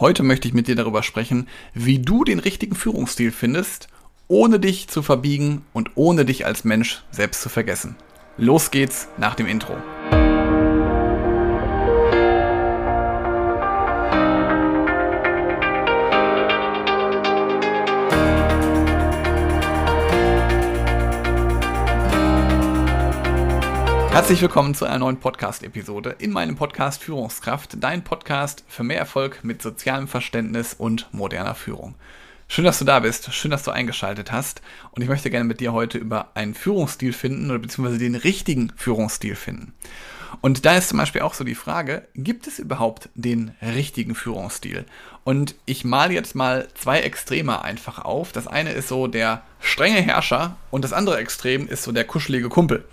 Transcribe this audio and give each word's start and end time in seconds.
Heute 0.00 0.22
möchte 0.22 0.46
ich 0.46 0.54
mit 0.54 0.68
dir 0.68 0.76
darüber 0.76 1.02
sprechen, 1.02 1.48
wie 1.74 1.98
du 1.98 2.22
den 2.22 2.38
richtigen 2.38 2.76
Führungsstil 2.76 3.32
findest, 3.32 3.88
ohne 4.28 4.60
dich 4.60 4.86
zu 4.86 5.02
verbiegen 5.02 5.62
und 5.72 5.90
ohne 5.96 6.24
dich 6.24 6.46
als 6.46 6.62
Mensch 6.62 7.02
selbst 7.10 7.42
zu 7.42 7.48
vergessen. 7.48 7.96
Los 8.36 8.70
geht's 8.70 9.08
nach 9.16 9.34
dem 9.34 9.46
Intro. 9.46 9.76
Herzlich 24.18 24.42
willkommen 24.42 24.74
zu 24.74 24.84
einer 24.84 24.98
neuen 24.98 25.20
Podcast-Episode 25.20 26.16
in 26.18 26.32
meinem 26.32 26.56
Podcast 26.56 27.04
Führungskraft, 27.04 27.76
dein 27.78 28.02
Podcast 28.02 28.64
für 28.66 28.82
mehr 28.82 28.98
Erfolg 28.98 29.44
mit 29.44 29.62
sozialem 29.62 30.08
Verständnis 30.08 30.74
und 30.74 31.06
moderner 31.12 31.54
Führung. 31.54 31.94
Schön, 32.48 32.64
dass 32.64 32.80
du 32.80 32.84
da 32.84 32.98
bist, 32.98 33.32
schön, 33.32 33.52
dass 33.52 33.62
du 33.62 33.70
eingeschaltet 33.70 34.32
hast 34.32 34.60
und 34.90 35.02
ich 35.02 35.08
möchte 35.08 35.30
gerne 35.30 35.44
mit 35.44 35.60
dir 35.60 35.72
heute 35.72 35.98
über 35.98 36.32
einen 36.34 36.54
Führungsstil 36.54 37.12
finden 37.12 37.48
oder 37.48 37.60
beziehungsweise 37.60 38.00
den 38.00 38.16
richtigen 38.16 38.72
Führungsstil 38.74 39.36
finden. 39.36 39.72
Und 40.40 40.66
da 40.66 40.76
ist 40.76 40.88
zum 40.88 40.98
Beispiel 40.98 41.20
auch 41.20 41.34
so 41.34 41.44
die 41.44 41.54
Frage, 41.54 42.08
gibt 42.14 42.48
es 42.48 42.58
überhaupt 42.58 43.10
den 43.14 43.52
richtigen 43.62 44.16
Führungsstil? 44.16 44.84
Und 45.22 45.54
ich 45.64 45.84
male 45.84 46.12
jetzt 46.12 46.34
mal 46.34 46.66
zwei 46.74 47.02
Extreme 47.02 47.62
einfach 47.62 48.04
auf. 48.04 48.32
Das 48.32 48.48
eine 48.48 48.72
ist 48.72 48.88
so 48.88 49.06
der 49.06 49.42
strenge 49.60 50.00
Herrscher 50.00 50.56
und 50.72 50.82
das 50.82 50.92
andere 50.92 51.18
Extrem 51.18 51.68
ist 51.68 51.84
so 51.84 51.92
der 51.92 52.04
kuschelige 52.04 52.48
Kumpel. 52.48 52.84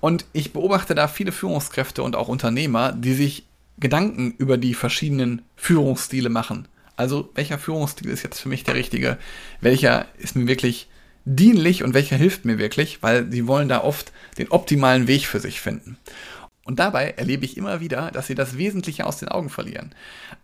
Und 0.00 0.24
ich 0.32 0.52
beobachte 0.52 0.94
da 0.94 1.08
viele 1.08 1.32
Führungskräfte 1.32 2.02
und 2.02 2.16
auch 2.16 2.28
Unternehmer, 2.28 2.92
die 2.92 3.14
sich 3.14 3.44
Gedanken 3.78 4.34
über 4.38 4.58
die 4.58 4.74
verschiedenen 4.74 5.42
Führungsstile 5.56 6.28
machen. 6.28 6.68
Also 6.96 7.30
welcher 7.34 7.58
Führungsstil 7.58 8.10
ist 8.10 8.22
jetzt 8.22 8.40
für 8.40 8.48
mich 8.48 8.64
der 8.64 8.74
richtige? 8.74 9.18
Welcher 9.60 10.06
ist 10.18 10.36
mir 10.36 10.46
wirklich 10.46 10.88
dienlich 11.24 11.82
und 11.82 11.94
welcher 11.94 12.16
hilft 12.16 12.44
mir 12.44 12.58
wirklich? 12.58 13.02
Weil 13.02 13.30
sie 13.30 13.46
wollen 13.46 13.68
da 13.68 13.82
oft 13.82 14.12
den 14.38 14.50
optimalen 14.50 15.08
Weg 15.08 15.26
für 15.26 15.40
sich 15.40 15.60
finden. 15.60 15.96
Und 16.64 16.78
dabei 16.78 17.10
erlebe 17.16 17.44
ich 17.44 17.56
immer 17.56 17.80
wieder, 17.80 18.12
dass 18.12 18.28
sie 18.28 18.36
das 18.36 18.56
Wesentliche 18.56 19.04
aus 19.04 19.18
den 19.18 19.28
Augen 19.28 19.50
verlieren. 19.50 19.94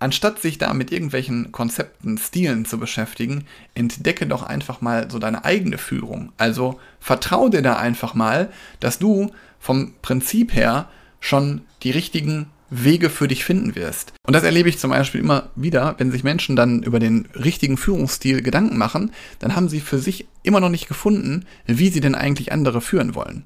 Anstatt 0.01 0.41
sich 0.41 0.59
da 0.59 0.75
mit 0.75 0.91
irgendwelchen 0.91 1.53
Konzepten, 1.53 2.19
Stilen 2.19 2.65
zu 2.65 2.79
beschäftigen, 2.79 3.45
entdecke 3.75 4.27
doch 4.27 4.43
einfach 4.43 4.81
mal 4.81 5.09
so 5.11 5.21
deine 5.21 5.45
eigene 5.45 5.79
Führung. 5.79 6.33
Also 6.37 6.81
vertraue 6.99 7.51
dir 7.51 7.63
da 7.63 7.77
einfach 7.77 8.15
mal, 8.15 8.51
dass 8.81 8.99
du 8.99 9.31
vom 9.61 9.95
Prinzip 10.03 10.55
her 10.55 10.89
schon 11.21 11.63
die 11.85 11.93
richtigen 11.93 12.51
Wege 12.71 13.11
für 13.11 13.29
dich 13.29 13.45
finden 13.45 13.75
wirst. 13.77 14.13
Und 14.27 14.35
das 14.35 14.43
erlebe 14.43 14.69
ich 14.69 14.79
zum 14.79 14.91
Beispiel 14.91 15.21
immer 15.21 15.51
wieder, 15.55 15.95
wenn 15.99 16.11
sich 16.11 16.25
Menschen 16.25 16.57
dann 16.57 16.83
über 16.83 16.99
den 16.99 17.27
richtigen 17.35 17.77
Führungsstil 17.77 18.43
Gedanken 18.43 18.77
machen, 18.77 19.13
dann 19.39 19.57
haben 19.57 19.69
sie 19.69 19.81
für 19.81 19.99
sich 19.99 20.27
immer 20.43 20.61
noch 20.61 20.69
nicht 20.69 20.89
gefunden, 20.89 21.47
wie 21.67 21.89
sie 21.89 22.01
denn 22.01 22.15
eigentlich 22.15 22.53
andere 22.53 22.81
führen 22.81 23.15
wollen. 23.15 23.45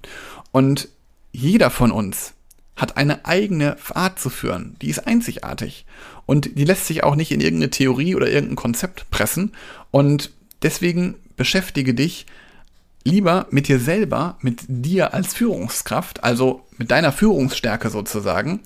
Und 0.50 0.88
jeder 1.32 1.70
von 1.70 1.92
uns 1.92 2.34
hat 2.82 2.96
eine 2.96 3.24
eigene 3.24 3.76
Art 3.94 4.18
zu 4.18 4.28
führen. 4.28 4.74
Die 4.82 4.90
ist 4.90 5.06
einzigartig. 5.06 5.86
Und 6.26 6.58
die 6.58 6.64
lässt 6.64 6.86
sich 6.86 7.04
auch 7.04 7.14
nicht 7.14 7.30
in 7.30 7.40
irgendeine 7.40 7.70
Theorie 7.70 8.16
oder 8.16 8.28
irgendein 8.28 8.56
Konzept 8.56 9.08
pressen. 9.10 9.52
Und 9.92 10.30
deswegen 10.62 11.14
beschäftige 11.36 11.94
dich 11.94 12.26
lieber 13.04 13.46
mit 13.50 13.68
dir 13.68 13.78
selber, 13.78 14.36
mit 14.40 14.62
dir 14.66 15.14
als 15.14 15.32
Führungskraft, 15.32 16.24
also 16.24 16.66
mit 16.76 16.90
deiner 16.90 17.12
Führungsstärke 17.12 17.88
sozusagen, 17.88 18.58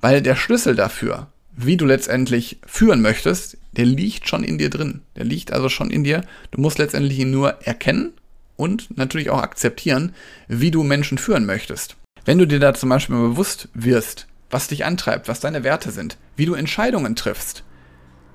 weil 0.00 0.20
der 0.20 0.34
Schlüssel 0.34 0.74
dafür, 0.74 1.28
wie 1.56 1.76
du 1.76 1.86
letztendlich 1.86 2.58
führen 2.66 3.00
möchtest, 3.00 3.56
der 3.76 3.84
liegt 3.84 4.28
schon 4.28 4.42
in 4.42 4.58
dir 4.58 4.70
drin. 4.70 5.02
Der 5.14 5.24
liegt 5.24 5.52
also 5.52 5.68
schon 5.68 5.90
in 5.90 6.02
dir. 6.02 6.24
Du 6.50 6.60
musst 6.60 6.78
letztendlich 6.78 7.20
ihn 7.20 7.30
nur 7.30 7.50
erkennen 7.62 8.14
und 8.56 8.96
natürlich 8.96 9.30
auch 9.30 9.42
akzeptieren, 9.42 10.12
wie 10.48 10.72
du 10.72 10.82
Menschen 10.82 11.18
führen 11.18 11.46
möchtest. 11.46 11.96
Wenn 12.24 12.38
du 12.38 12.46
dir 12.46 12.60
da 12.60 12.74
zum 12.74 12.88
Beispiel 12.88 13.16
bewusst 13.16 13.68
wirst, 13.74 14.26
was 14.50 14.68
dich 14.68 14.84
antreibt, 14.84 15.28
was 15.28 15.40
deine 15.40 15.64
Werte 15.64 15.90
sind, 15.90 16.18
wie 16.36 16.46
du 16.46 16.54
Entscheidungen 16.54 17.16
triffst, 17.16 17.64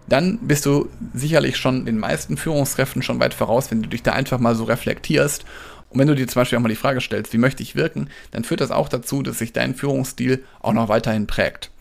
dann 0.07 0.39
bist 0.39 0.65
du 0.65 0.89
sicherlich 1.13 1.57
schon 1.57 1.85
den 1.85 1.97
meisten 1.97 2.37
Führungskräften 2.37 3.01
schon 3.01 3.19
weit 3.19 3.33
voraus, 3.33 3.71
wenn 3.71 3.81
du 3.81 3.89
dich 3.89 4.03
da 4.03 4.13
einfach 4.13 4.39
mal 4.39 4.55
so 4.55 4.63
reflektierst. 4.63 5.45
Und 5.89 5.99
wenn 5.99 6.07
du 6.07 6.15
dir 6.15 6.27
zum 6.27 6.41
Beispiel 6.41 6.57
auch 6.57 6.61
mal 6.61 6.69
die 6.69 6.75
Frage 6.75 7.01
stellst, 7.01 7.33
wie 7.33 7.37
möchte 7.37 7.63
ich 7.63 7.75
wirken, 7.75 8.09
dann 8.31 8.43
führt 8.43 8.61
das 8.61 8.71
auch 8.71 8.89
dazu, 8.89 9.23
dass 9.23 9.39
sich 9.39 9.53
dein 9.53 9.75
Führungsstil 9.75 10.43
auch 10.61 10.73
noch 10.73 10.89
weiterhin 10.89 11.27
prägt. 11.27 11.71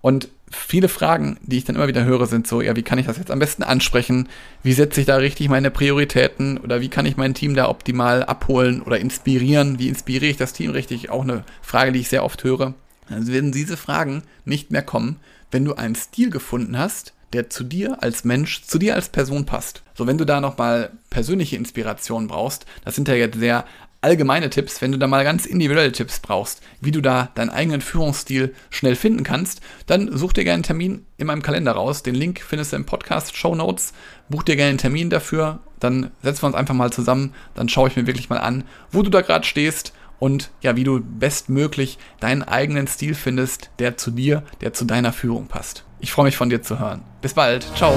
Und 0.00 0.28
viele 0.50 0.88
Fragen, 0.88 1.38
die 1.42 1.58
ich 1.58 1.64
dann 1.64 1.76
immer 1.76 1.88
wieder 1.88 2.04
höre, 2.04 2.26
sind 2.26 2.46
so, 2.46 2.60
ja, 2.60 2.76
wie 2.76 2.82
kann 2.82 2.98
ich 2.98 3.06
das 3.06 3.18
jetzt 3.18 3.30
am 3.30 3.38
besten 3.38 3.62
ansprechen? 3.62 4.28
Wie 4.62 4.72
setze 4.72 5.00
ich 5.00 5.06
da 5.06 5.16
richtig 5.16 5.48
meine 5.48 5.70
Prioritäten? 5.70 6.58
Oder 6.58 6.80
wie 6.80 6.88
kann 6.88 7.06
ich 7.06 7.16
mein 7.16 7.34
Team 7.34 7.54
da 7.54 7.68
optimal 7.68 8.24
abholen 8.24 8.82
oder 8.82 8.98
inspirieren? 8.98 9.78
Wie 9.78 9.88
inspiriere 9.88 10.30
ich 10.30 10.36
das 10.36 10.52
Team 10.52 10.70
richtig? 10.70 11.10
Auch 11.10 11.22
eine 11.22 11.44
Frage, 11.62 11.92
die 11.92 12.00
ich 12.00 12.08
sehr 12.08 12.24
oft 12.24 12.44
höre. 12.44 12.74
Also 13.10 13.32
werden 13.32 13.52
diese 13.52 13.76
Fragen 13.76 14.22
nicht 14.44 14.70
mehr 14.70 14.82
kommen, 14.82 15.16
wenn 15.50 15.64
du 15.64 15.74
einen 15.74 15.94
Stil 15.94 16.30
gefunden 16.30 16.78
hast, 16.78 17.12
der 17.32 17.50
zu 17.50 17.64
dir 17.64 18.02
als 18.02 18.24
Mensch, 18.24 18.62
zu 18.62 18.78
dir 18.78 18.94
als 18.94 19.08
Person 19.08 19.44
passt. 19.44 19.82
So, 19.94 20.06
wenn 20.06 20.18
du 20.18 20.24
da 20.24 20.40
nochmal 20.40 20.92
persönliche 21.10 21.56
Inspiration 21.56 22.28
brauchst, 22.28 22.64
das 22.84 22.94
sind 22.94 23.08
ja 23.08 23.14
jetzt 23.14 23.38
sehr 23.38 23.64
allgemeine 24.04 24.50
Tipps, 24.50 24.82
wenn 24.82 24.92
du 24.92 24.98
da 24.98 25.06
mal 25.06 25.24
ganz 25.24 25.46
individuelle 25.46 25.90
Tipps 25.90 26.20
brauchst, 26.20 26.60
wie 26.82 26.90
du 26.90 27.00
da 27.00 27.30
deinen 27.34 27.48
eigenen 27.48 27.80
Führungsstil 27.80 28.54
schnell 28.68 28.96
finden 28.96 29.24
kannst, 29.24 29.62
dann 29.86 30.14
such 30.14 30.34
dir 30.34 30.44
gerne 30.44 30.56
einen 30.56 30.62
Termin 30.62 31.06
in 31.16 31.26
meinem 31.26 31.42
Kalender 31.42 31.72
raus. 31.72 32.02
Den 32.02 32.14
Link 32.14 32.42
findest 32.46 32.72
du 32.72 32.76
im 32.76 32.84
Podcast 32.84 33.34
Show 33.34 33.54
Notes. 33.54 33.94
Buch 34.28 34.42
dir 34.42 34.56
gerne 34.56 34.70
einen 34.70 34.78
Termin 34.78 35.08
dafür, 35.08 35.60
dann 35.80 36.10
setzen 36.22 36.42
wir 36.42 36.48
uns 36.48 36.56
einfach 36.56 36.74
mal 36.74 36.92
zusammen, 36.92 37.34
dann 37.54 37.68
schaue 37.68 37.88
ich 37.88 37.96
mir 37.96 38.06
wirklich 38.06 38.28
mal 38.28 38.38
an, 38.38 38.64
wo 38.92 39.02
du 39.02 39.10
da 39.10 39.22
gerade 39.22 39.46
stehst 39.46 39.94
und 40.18 40.50
ja, 40.60 40.76
wie 40.76 40.84
du 40.84 41.00
bestmöglich 41.02 41.98
deinen 42.20 42.42
eigenen 42.42 42.86
Stil 42.86 43.14
findest, 43.14 43.70
der 43.78 43.96
zu 43.96 44.10
dir, 44.10 44.42
der 44.60 44.74
zu 44.74 44.84
deiner 44.84 45.12
Führung 45.12 45.46
passt. 45.46 45.84
Ich 46.00 46.12
freue 46.12 46.26
mich 46.26 46.36
von 46.36 46.50
dir 46.50 46.60
zu 46.60 46.78
hören. 46.78 47.02
Bis 47.22 47.32
bald. 47.32 47.66
Ciao. 47.74 47.94